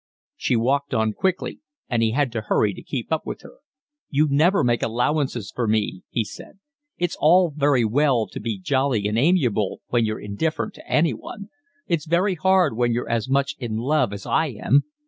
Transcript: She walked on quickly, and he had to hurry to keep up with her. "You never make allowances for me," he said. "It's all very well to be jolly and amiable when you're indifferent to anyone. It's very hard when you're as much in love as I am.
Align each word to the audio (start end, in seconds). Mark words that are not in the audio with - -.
She 0.35 0.55
walked 0.55 0.95
on 0.95 1.13
quickly, 1.13 1.59
and 1.87 2.01
he 2.01 2.09
had 2.09 2.31
to 2.31 2.41
hurry 2.41 2.73
to 2.73 2.81
keep 2.81 3.11
up 3.13 3.23
with 3.27 3.41
her. 3.43 3.59
"You 4.09 4.27
never 4.27 4.63
make 4.63 4.81
allowances 4.81 5.51
for 5.55 5.67
me," 5.67 6.01
he 6.09 6.23
said. 6.23 6.57
"It's 6.97 7.15
all 7.19 7.53
very 7.55 7.85
well 7.85 8.25
to 8.29 8.39
be 8.39 8.57
jolly 8.57 9.05
and 9.07 9.15
amiable 9.19 9.81
when 9.89 10.03
you're 10.05 10.19
indifferent 10.19 10.73
to 10.73 10.91
anyone. 10.91 11.49
It's 11.85 12.07
very 12.07 12.33
hard 12.33 12.75
when 12.75 12.91
you're 12.93 13.07
as 13.11 13.29
much 13.29 13.53
in 13.59 13.77
love 13.77 14.11
as 14.11 14.25
I 14.25 14.47
am. 14.47 14.85